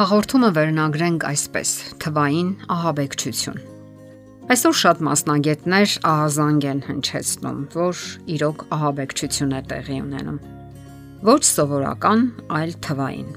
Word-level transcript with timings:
Հաղորդումը 0.00 0.48
վերնագրենք 0.56 1.24
այսպես. 1.28 1.70
թվային 2.00 2.46
ահաբեկչություն։ 2.72 3.58
Այսօր 4.54 4.76
շատ 4.80 5.02
մասնագետներ 5.08 5.96
ահազանգ 6.12 6.66
են 6.70 6.80
հնչեցնում, 6.86 7.58
որ 7.74 8.00
իրոք 8.36 8.64
ահաբեկչություն 8.78 9.52
է 9.58 9.60
տեղի 9.74 9.98
ունենում։ 10.06 10.40
Ոչ 11.28 11.42
սովորական, 11.50 12.24
այլ 12.48 12.72
թվային։ 12.88 13.28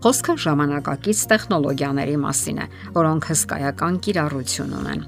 Խոսքը 0.00 0.34
ժամանակակից 0.40 1.22
տեխնոլոգիաների 1.28 2.16
մասին 2.24 2.60
է, 2.64 2.66
որոնք 2.96 3.26
հսկայական 3.28 3.98
կիրառություն 4.06 4.72
ունեն։ 4.80 5.02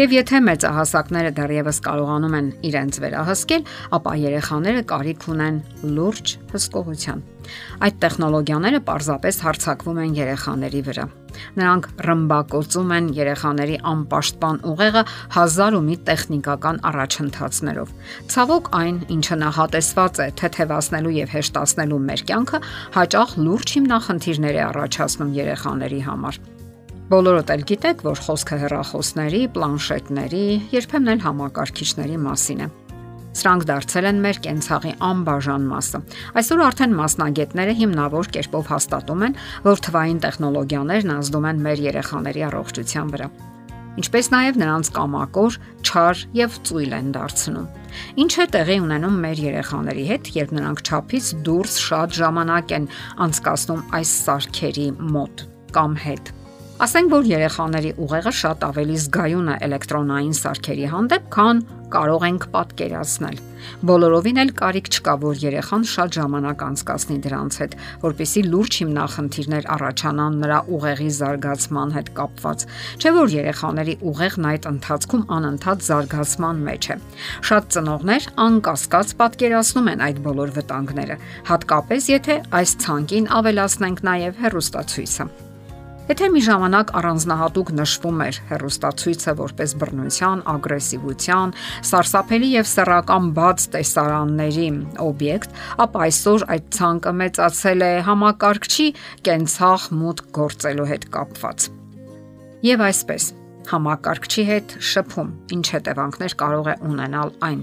Եվ 0.00 0.14
եթե 0.16 0.40
մեծահասակները 0.48 1.32
դեռևս 1.36 1.80
կարողանում 1.84 2.36
են 2.38 2.48
իրենց 2.72 3.00
վերահսկել, 3.04 3.68
ապա 4.00 4.16
երեխաները 4.24 4.86
կարիք 4.96 5.28
ունեն 5.36 5.60
լուրջ 5.98 6.32
հսկողության։ 6.54 7.22
Այդ 7.86 7.96
տեխնոլոգիաները 8.02 8.80
պարզապես 8.88 9.40
հարցակվում 9.44 10.00
են 10.04 10.14
երեխաների 10.18 10.82
վրա։ 10.88 11.06
Նրանք 11.58 11.88
ռմբակոծում 12.08 12.92
են 12.96 13.08
երեխաների 13.18 13.76
անպաշտպան 13.92 14.60
ուղեղը 14.72 15.02
հազար 15.36 15.76
ու 15.78 15.82
մի 15.88 15.96
տեխնիկական 16.08 16.80
առաջընթացներով։ 16.90 17.92
Ցավոք 18.34 18.70
այն, 18.80 18.98
ինչը 19.16 19.38
նախատեսված 19.44 20.20
է 20.24 20.28
թեթևացնելու 20.42 21.14
եւ 21.18 21.34
հեշտացնելու 21.38 22.02
մեր 22.08 22.24
կյանքը, 22.32 22.62
հաճախ 22.98 23.36
լուրջ 23.44 23.74
հիմնախնդիրներ 23.78 24.58
է 24.58 24.62
առաջացնում 24.68 25.34
երեխաների 25.38 26.00
համար։ 26.08 26.40
Բոլորդ 27.08 27.50
էլ 27.54 27.62
գիտեք, 27.70 28.02
որ 28.04 28.18
խոսքը 28.26 28.56
հեռախոսների, 28.64 29.40
պլանշետների, 29.54 30.44
երբեմն 30.76 31.14
էլ 31.14 31.24
համակարգիչների 31.24 32.20
մասին 32.26 32.66
է։ 32.66 32.68
Սրանք 33.38 33.68
դարձել 33.68 34.08
են 34.08 34.22
մեր 34.24 34.40
կենցաղի 34.48 34.94
անբաժան 35.08 35.68
մասը։ 35.72 36.00
Այսօր 36.42 36.64
արդեն 36.68 36.96
մասնագետները 36.98 37.76
հիմնավոր 37.82 38.32
կերպով 38.38 38.72
հաստատում 38.72 39.28
են, 39.28 39.38
որ 39.68 39.84
թվային 39.88 40.24
տեխնոլոգիաներն 40.24 41.14
ազդում 41.18 41.48
են 41.52 41.62
մեր 41.68 41.84
երեխաների 41.88 42.44
առողջության 42.48 43.14
վրա 43.14 43.30
ինչպես 43.98 44.28
նաև 44.30 44.58
նրանց 44.62 44.90
կամակոր, 44.94 45.56
չար 45.82 46.20
եւ 46.38 46.58
ծույլ 46.68 46.94
են 46.98 47.08
դարձնում։ 47.16 47.66
Ինչ 48.22 48.32
է 48.38 48.46
տեղի 48.54 48.78
ունենում 48.84 49.18
մեր 49.24 49.42
երեխաների 49.48 50.06
հետ, 50.12 50.32
երբ 50.38 50.54
նրանք 50.58 50.82
ճափից 50.88 51.30
դուրս 51.48 51.78
շատ 51.88 52.18
ժամանակ 52.22 52.74
են 52.78 52.90
անցկасնում 53.26 53.86
այս 53.98 54.16
սարքերի 54.28 54.88
մոտ 55.18 55.46
կամ 55.74 55.98
հետ։ 56.06 56.37
Ասենք 56.78 57.08
որ 57.10 57.24
երեխաների 57.26 57.88
ուղեղը 58.04 58.30
շատ 58.38 58.60
ավելի 58.68 58.96
զգայուն 59.02 59.48
է 59.50 59.54
էլեկտրոնային 59.66 60.34
սարքերի 60.38 60.84
հանդեպ, 60.92 61.24
քան 61.34 61.62
կարող 61.90 62.26
ենք 62.28 62.44
պատկերացնել։ 62.52 63.40
Բոլորովին 63.88 64.38
էլ 64.42 64.52
կարիք 64.60 64.90
չկա, 64.94 65.14
որ 65.24 65.40
երեխան 65.42 65.86
շատ 65.92 66.18
ժամանակ 66.18 66.62
անցկасնի 66.68 67.16
դրանց 67.24 67.58
հետ, 67.62 67.74
որpիսի 68.04 68.42
լուրջ 68.52 68.78
հիմնախնդիրներ 68.78 69.66
առաջանան 69.74 70.38
նրա 70.44 70.60
ուղեղի 70.78 71.10
զարգացման 71.18 71.96
հետ 71.98 72.12
կապված։ 72.20 72.64
Չէ 73.02 73.12
որ 73.18 73.34
երեխաների 73.34 73.98
ուղեղն 74.12 74.48
այդ 74.54 74.70
ընթացքում 74.70 75.26
անընդհատ 75.38 75.84
զարգացման 75.88 76.62
մեջ 76.70 76.88
է։ 76.94 76.98
Շատ 77.50 77.68
ծնողներ 77.74 78.30
անկասկած 78.46 79.16
պատկերացնում 79.18 79.92
են 79.96 80.06
այդ 80.06 80.22
բոլոր 80.30 80.54
վտանգները, 80.62 81.18
հատկապես 81.50 82.08
եթե 82.14 82.40
այս 82.62 82.78
ցանկին 82.86 83.30
ավելացնենք 83.42 84.06
նաև 84.12 84.42
հերոստացույցը։ 84.46 85.47
Եթե 86.08 86.28
մի 86.32 86.40
ժամանակ 86.40 86.90
առանձնահատուկ 86.96 87.70
նշվում 87.76 88.20
էր 88.24 88.36
հերոստացույցը 88.48 89.32
որպես 89.40 89.74
բռնության, 89.82 90.42
ագրեսիվության, 90.54 91.52
սարսափելի 91.84 92.48
եւ 92.54 92.70
սեռական 92.70 93.26
բաց 93.36 93.66
տեսարանների 93.74 94.70
օբյեկտ, 95.04 95.60
ապա 95.84 96.04
այսօր 96.06 96.46
այդ 96.56 96.70
ցանկը 96.78 97.12
մեծացել 97.20 97.84
է 97.84 97.92
համակարգչի 98.08 98.88
կենցաղ 99.28 99.88
մուտք 100.00 100.30
գործելու 100.40 100.90
հետ 100.96 101.08
կապված։ 101.18 101.70
Եվ 102.72 102.86
այսպես, 102.88 103.32
համակարգչի 103.68 104.46
հետ 104.48 104.78
շփում 104.94 105.34
ինչ 105.58 105.66
հետևանքներ 105.76 106.40
կարող 106.40 106.72
է 106.72 106.80
ունենալ 106.88 107.36
այն 107.50 107.60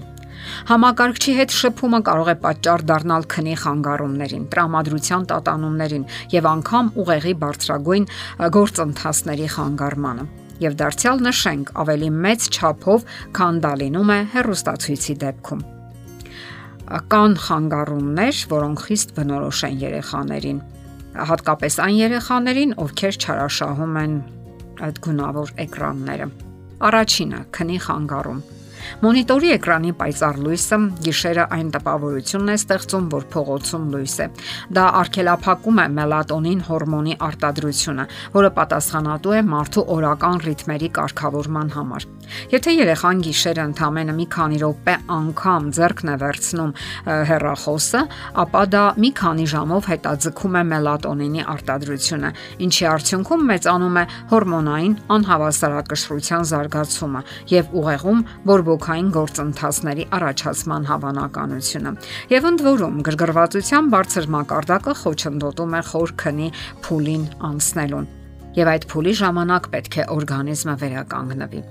Համակարգչի 0.70 1.36
հետ 1.40 1.54
շփումը 1.56 2.00
կարող 2.06 2.30
է 2.32 2.36
պատճառ 2.46 2.84
դառնալ 2.90 3.28
քնի 3.34 3.54
խանգարումներին, 3.62 4.48
տրամադրության 4.54 5.28
տատանումներին 5.32 6.08
եւ 6.36 6.48
անգամ 6.52 6.90
ուղեղի 7.02 7.34
բարձրագույն 7.44 8.10
գործընթացների 8.56 9.48
խանգարմանը 9.56 10.26
եւ 10.62 10.76
դարձյալ 10.80 11.22
նշենք 11.26 11.72
ավելի 11.82 12.10
մեծ 12.26 12.46
չափով, 12.56 13.04
քան 13.36 13.58
դա 13.64 13.72
լինում 13.82 14.12
է 14.14 14.18
հերոստացույցի 14.36 15.16
դեպքում։ 15.26 15.64
Կան 17.12 17.36
խանգարումներ, 17.44 18.42
որոնք 18.56 18.84
խիստ 18.86 19.14
բնորոշ 19.18 19.62
են 19.68 19.78
երեխաներին, 19.84 20.60
հատկապես 21.30 21.78
այն 21.86 21.96
երեխաներին, 22.00 22.74
ովքեր 22.86 23.20
չարաշահում 23.26 23.96
են 24.06 24.18
այդ 24.86 25.00
գունավոր 25.06 25.56
էկրանները։ 25.66 26.28
Առաջինը՝ 26.86 27.40
քնի 27.56 27.80
խանգարում 27.86 28.44
Մոնիտորի 29.02 29.52
էկրանի 29.56 29.92
պայծառ 30.00 30.40
լույսը 30.46 30.78
գիշերը 31.06 31.44
այն 31.56 31.70
տպավորությունն 31.76 32.52
է 32.52 32.56
ստեղծում, 32.60 33.08
որ 33.16 33.26
փողոցում 33.34 33.84
լույս 33.94 34.16
է։ 34.16 34.26
Դա 34.76 34.84
արգելափակում 35.00 35.80
է 35.82 35.86
մելատոնին 35.96 36.60
հորմոնի 36.66 37.16
արտադրությունը, 37.26 38.06
որը 38.36 38.50
պատասխանատու 38.56 39.36
է 39.36 39.40
մարդու 39.52 39.86
օրական 39.96 40.42
ռիթմերի 40.46 40.90
կարգավորման 40.96 41.72
համար։ 41.76 42.06
Եթե 42.50 42.72
երեխան 42.74 43.20
գիշերը 43.26 43.64
ընդամենը 43.70 44.14
մի 44.16 44.26
քանի 44.34 44.56
րոպե 44.62 44.94
անգամ 45.16 45.68
ձեռքն 45.76 46.10
է 46.10 46.16
վերցնում 46.22 46.72
հեռախոսը, 47.30 48.00
ապա 48.42 48.62
դա 48.74 48.82
մի 49.02 49.10
քանի 49.20 49.46
ժամով 49.52 49.88
հետաձգում 49.92 50.56
է 50.56 50.62
մելատոնինի 50.72 51.44
արտադրությունը, 51.54 52.30
ինչի 52.66 52.88
արդյունքում 52.96 53.46
մեծանում 53.50 53.96
է 53.96 54.04
հորմոնային 54.32 54.96
անհավասարակշռության 55.16 56.48
զարգացումը 56.50 57.22
եւ 57.52 57.76
ուղեղում 57.80 58.24
բորբոքային 58.76 59.08
գործընթացների 59.16 60.04
առաջացման 60.16 60.86
հավանականությունը։ 60.90 61.92
Եվ 62.32 62.48
ընդ 62.50 62.64
որում 62.66 62.98
գրգռվածության 63.08 63.88
բարձր 63.94 64.26
մակարդակը 64.36 64.94
խոչընդոտում 65.00 65.76
է 65.76 65.80
խորքնի 65.90 66.48
փուլին 66.84 67.24
անցնելուն 67.48 68.10
եւ 68.56 68.72
այդ 68.72 68.84
փուլի 68.92 69.14
ժամանակ 69.22 69.70
պետք 69.72 69.96
է 69.96 70.04
օրգանիզմը 70.16 70.74
վերականգնվի։ 70.84 71.62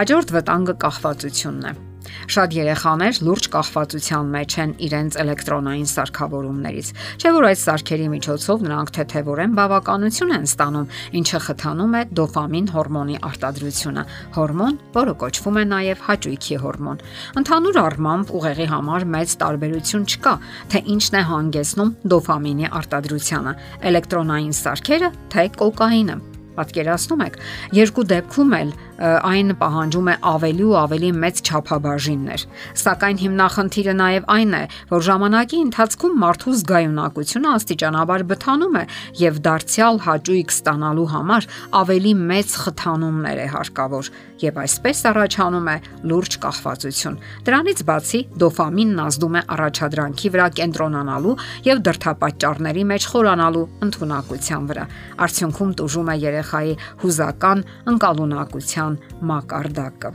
Հաջորդ 0.00 0.34
վտանգը 0.34 0.74
կախվածությունն 0.86 1.70
է։ 1.70 1.89
Շատ 2.30 2.54
երեխաներ 2.56 3.18
լուրջ 3.26 3.46
կախվածության 3.54 4.30
մեջ 4.34 4.54
են 4.62 4.72
իրենց 4.86 5.16
էլեկտրոնային 5.20 5.88
սարքավորումներից։ 5.90 6.90
Չէ՞ 7.20 7.32
որ 7.36 7.46
այս 7.50 7.64
սարքերի 7.66 8.06
միջոցով 8.14 8.64
նրանք 8.66 8.92
թեթևորեն 8.96 9.56
բավականություն 9.58 10.34
են 10.36 10.46
ստանում, 10.50 10.88
ինչը 11.20 11.40
խթանում 11.46 11.96
է 12.00 12.02
դոֆամին 12.20 12.70
հորմոնի 12.74 13.16
արտադրությունը, 13.30 14.04
հորմոն, 14.38 14.80
որը 14.96 15.14
կոչվում 15.20 15.60
է 15.60 15.64
նաև 15.70 16.04
հաճույքի 16.08 16.60
հորմոն։ 16.64 17.04
Ընդհանուր 17.40 17.80
առմամբ 17.84 18.34
ուղեղի 18.40 18.66
համար 18.70 19.08
մեծ 19.14 19.36
տարբերություն 19.44 20.08
չկա, 20.10 20.34
թե 20.70 20.84
ինչն 20.96 21.20
է 21.20 21.22
հանգեցնում 21.30 21.94
դոֆամինի 22.14 22.74
արտադրությանը՝ 22.80 23.54
էլեկտրոնային 23.90 24.54
սարքերը, 24.60 25.14
թե 25.30 25.48
կոկաինը։ 25.60 26.20
Պատկերացնում 26.60 27.20
եք, 27.24 27.36
երկու 27.78 28.04
դեպքում 28.10 28.54
էլ 28.58 28.72
այն 29.00 29.54
պահանջում 29.60 30.08
է 30.12 30.14
ավելի 30.30 30.64
ու 30.68 30.76
ավելի 30.80 31.10
մեծ 31.20 31.40
չափաբաժիններ։ 31.48 32.42
Սակայն 32.80 33.20
հիմնախնդիրը 33.24 33.94
նաև 34.00 34.26
այն 34.36 34.56
է, 34.60 34.62
որ 34.90 35.04
ժամանակի 35.08 35.60
ընթացքում 35.66 36.18
մարդու 36.24 36.56
զգայունակությունը 36.60 37.52
աստիճանաբար 37.60 38.24
բթանում 38.30 38.76
է 38.80 38.84
եւ 39.20 39.40
դարձյալ 39.46 40.02
հաճույք 40.04 40.54
ստանալու 40.60 41.08
համար 41.14 41.48
ավելի 41.80 42.12
մեծ 42.30 42.48
խթանումներ 42.60 43.40
է 43.40 43.48
հարկավոր 43.56 44.10
եւ 44.40 44.58
այսպես 44.60 45.00
առաջանում 45.10 45.66
է 45.70 45.76
լուրջ 46.10 46.36
կախվածություն։ 46.44 47.16
Դրանից 47.44 47.80
բացի 47.90 48.20
դոֆամինն 48.40 49.02
ազդում 49.04 49.36
է 49.36 49.42
առաջադրանքի 49.56 50.30
վրա 50.34 50.46
կենտրոնանալու 50.60 51.34
եւ 51.68 51.82
դրթապաճառների 51.88 52.84
մեջ 52.90 53.08
խորանալու 53.10 53.66
ընտունակության 53.84 54.70
վրա։ 54.70 54.84
Արդյունքում 55.28 55.74
տուժում 55.80 56.10
է 56.10 56.16
երեխայի 56.24 56.74
հուզական 57.04 57.64
ընկալունակության 57.92 58.89
հոգեբան 58.90 59.28
մակարդակը։ 59.30 60.10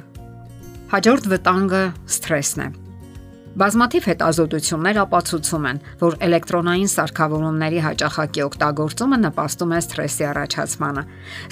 Հաջորդ 0.92 1.30
վտանգը 1.32 1.84
սթրեսն 2.16 2.66
է։ 2.66 2.68
Բազմաթիվ 3.56 4.08
հետազոտություններ 4.12 4.98
ապացուցում 5.06 5.68
են, 5.70 5.78
որ 6.02 6.18
էլեկտրոնային 6.28 6.90
սարքավորումների 6.92 7.80
հաճախակի 7.86 8.44
օգտագործումը 8.46 9.20
նպաստում 9.24 9.72
է 9.72 9.80
սթրեսի 9.86 10.28
առաջացմանը։ 10.32 11.06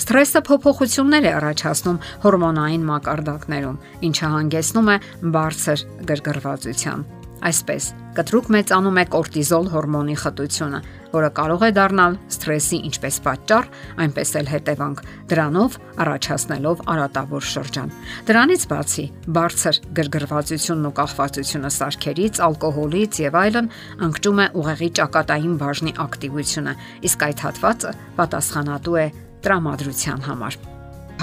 Սթրեսը 0.03 0.43
փոփոխություններ 0.51 1.23
է 1.23 1.33
առաջացնում 1.39 2.01
հորմոնային 2.27 2.87
մակարդակներում, 2.91 3.81
ինչը 4.11 4.31
հանգեցնում 4.35 4.93
է 4.93 4.97
բարձր 5.39 5.87
գրգռվածության։ 6.11 7.22
Այսպես, 7.43 7.85
կտրուկ 8.15 8.45
մեծանում 8.55 8.97
է 9.01 9.03
կորտիզոլ 9.11 9.65
հորմոնի 9.73 10.13
խտությունը, 10.21 10.79
որը 11.11 11.29
կարող 11.37 11.63
է 11.67 11.69
դառնալ 11.75 12.13
սթրեսի 12.31 12.77
ինչպես 12.87 13.17
պատճառ, 13.25 13.67
այնպես 14.03 14.29
էլ 14.39 14.47
հետևանք, 14.53 15.01
դրանով 15.33 15.75
առաջացնելով 16.05 16.83
արատավոր 16.93 17.47
շրջան։ 17.49 17.91
Դրանից 18.29 18.63
բացի, 18.71 19.05
բարձր 19.37 19.79
գրգռվածությունն 19.99 20.87
ու 20.87 20.93
կախվածությունը 21.03 21.71
սարքերից, 21.77 22.41
ալկոհոլից 22.47 23.19
եւ 23.27 23.37
այլն 23.43 23.69
անկճում 24.07 24.39
է 24.39 24.47
ուղեղի 24.63 24.89
ճակատային 25.03 25.57
բաժնի 25.59 25.93
ակտիվությունը, 26.07 26.77
իսկ 27.11 27.27
այդ 27.27 27.43
հատվածը 27.43 27.91
պատասխանատու 28.23 28.97
է 29.03 29.07
տրամադրության 29.43 30.25
համար։ 30.31 30.61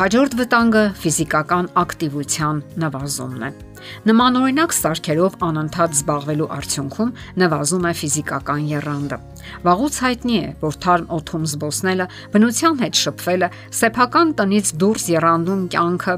Հաջորդ 0.00 0.36
վտանգը 0.38 0.84
ֆիզիկական 1.00 1.66
ակտիվության 1.80 2.62
նվազումն 2.84 3.48
է։ 3.48 3.50
Նմանօրինակ 4.10 4.74
սարքերով 4.76 5.36
անընդհատ 5.46 5.96
զբաղվելու 6.00 6.48
արդյունքում 6.56 7.12
նվազում 7.42 7.88
է 7.90 7.92
ֆիզիկական 8.00 8.62
երանդը։ 8.70 9.18
Վաղուց 9.64 9.98
հայտնի 10.04 10.36
է, 10.40 10.46
որ 10.60 10.78
թարմ 10.84 11.06
օթում 11.16 11.44
զբոսնելը, 11.50 12.06
բնության 12.34 12.80
հետ 12.84 13.00
շփվելը, 13.00 13.48
սեփական 13.80 14.34
տնից 14.40 14.72
դուրս 14.80 15.04
երանդուն 15.16 15.62
կյանքը 15.74 16.16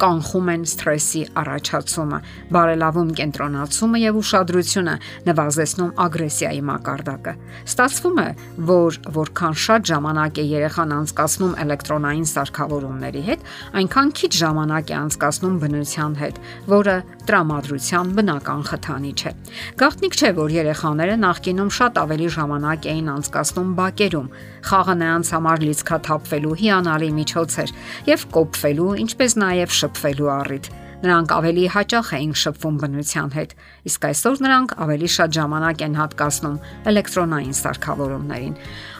կանխում 0.00 0.48
են 0.50 0.62
սթրեսի 0.70 1.22
առաջացումը, 1.40 2.18
բարելավում 2.54 3.10
կենտրոնացումը 3.20 3.98
եւ 4.00 4.18
ուշադրությունը, 4.20 4.94
նվազեցնում 5.28 5.90
ագրեսիայի 6.04 6.62
մակարդակը։ 6.70 7.34
Ստացվում 7.70 8.20
է, 8.20 8.28
որ 8.70 8.98
որքան 9.20 9.58
շատ 9.64 9.90
ժամանակ 9.90 10.40
է 10.40 10.44
երեխան 10.50 10.94
անցկացնում 11.00 11.54
էլեկտրոնային 11.64 12.28
սարքավորումների 12.30 13.22
հետ, 13.28 13.44
այնքան 13.80 14.12
քիչ 14.20 14.32
ժամանակ 14.40 14.90
է 14.90 14.96
անցկացնում 15.00 15.58
բնության 15.60 16.14
հետ, 16.20 16.40
որը 16.70 16.96
տրամադրության 17.30 18.14
բնական 18.16 18.62
խթանիչ 18.70 19.20
է։ 19.20 19.32
Գաղտնիք 19.80 20.16
չէ, 20.20 20.30
որ 20.40 20.54
երեխաները 20.56 21.16
նախկինում 21.20 21.70
շատ 21.76 22.00
ավելի 22.00 22.28
ժամանակ 22.40 22.88
էին 22.90 23.10
անցկացնում 23.14 23.70
բակերում։ 23.80 24.30
Խաղը 24.70 24.94
նրանց 25.00 25.30
համար 25.34 25.62
լիցքաթափվելու 25.66 26.56
հիանալի 26.60 27.10
միջոց 27.20 27.54
էր 27.60 27.70
եւ 28.10 28.24
կոփվելու, 28.34 28.90
ինչպես 29.04 29.36
նաեւ 29.40 29.70
շփվելու 29.90 30.30
առիթ։ 30.40 30.68
Նրանք 31.00 31.32
ավելի 31.32 31.62
հաճախ 31.72 32.08
էին 32.16 32.32
շփվում 32.36 32.76
բնության 32.80 33.30
հետ, 33.32 33.52
իսկ 33.88 34.02
այսօր 34.10 34.40
նրանք 34.44 34.74
ավելի 34.84 35.08
շատ 35.16 35.30
ժամանակ 35.36 35.84
են 35.86 35.94
հատկացնում 35.96 36.58
էլեկտրոնային 36.92 37.56
սարքավորումներին։ 37.56 38.54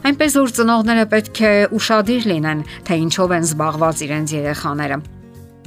Այնպես 0.09 0.37
որ 0.41 0.55
ծնողները 0.57 1.05
պետք 1.13 1.41
է 1.45 1.53
ուշադիր 1.77 2.29
լինեն, 2.33 2.65
թե 2.89 3.01
ինչով 3.05 3.35
են 3.37 3.49
զբաղված 3.51 4.05
իրենց 4.09 4.35
երեխաները։ 4.41 4.99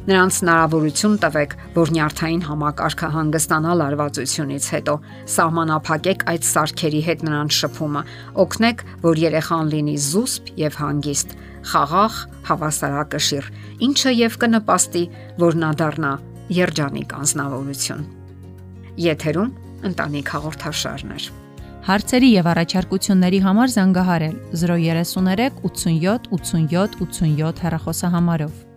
Նրանց 0.03 0.37
հնարավորություն 0.43 1.13
տվեք, 1.23 1.53
որ 1.77 1.91
նյարդային 1.95 2.41
համակարգը 2.43 3.09
հանգստանա 3.13 3.75
լարվածությունից 3.79 4.65
հետո։ 4.73 4.95
Սահմանափակեք 5.37 6.25
այդ 6.33 6.47
սարքերի 6.49 7.01
հետ 7.07 7.23
նրանց 7.29 7.59
շփումը։ 7.61 8.01
Օգնեք, 8.43 8.83
որ 9.05 9.21
երեխան 9.23 9.71
լինի 9.77 9.95
զուսպ 10.09 10.51
եւ 10.59 10.79
հանգիստ 10.81 11.37
խաղաղ 11.71 12.17
հավասարակշիռ, 12.49 13.47
ինչը 13.87 14.11
եւ 14.17 14.37
կնպաստի, 14.43 15.03
որ 15.43 15.59
նա 15.63 15.69
դառնա 15.79 16.11
երջանիկ 16.57 17.15
անznավորություն։ 17.19 18.03
Եթերում 19.03 19.55
ընտանիք 19.89 20.33
հաղորդաշարներ։ 20.35 21.31
Հարցերի 21.83 22.29
եւ 22.31 22.45
առաջարկությունների 22.53 23.39
համար 23.43 23.73
զանգահարել 23.73 24.35
033 24.59 25.57
87 25.67 26.29
87 26.37 27.01
87 27.03 27.65
հեռախոսահամարով։ 27.65 28.72